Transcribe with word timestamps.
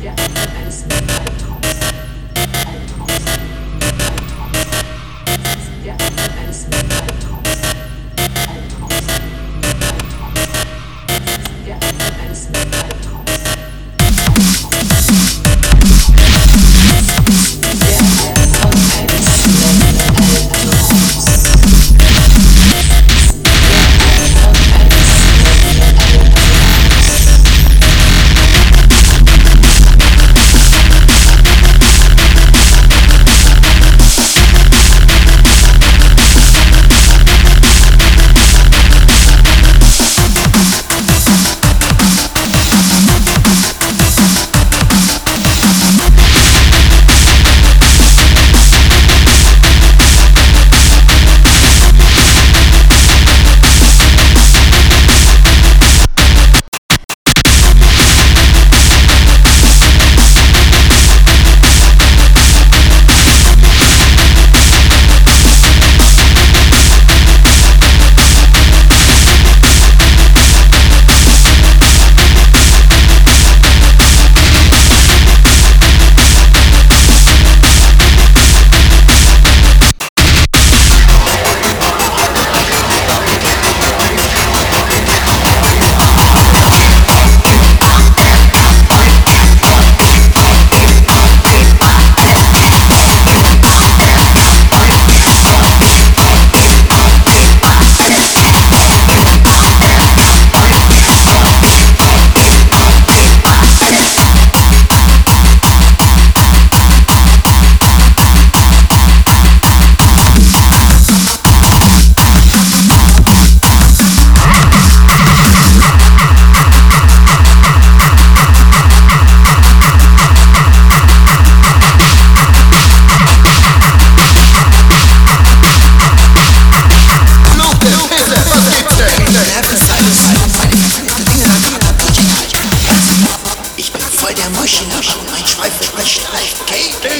Yeah. 0.00 0.14
and 0.18 1.27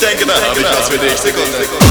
denke, 0.00 0.24
da 0.26 0.34
habe 0.34 0.58
ich 0.58 0.64
was 0.64 0.88
für 0.88 0.98
dich. 0.98 1.12
Sekunde. 1.18 1.58
Sekunde. 1.58 1.90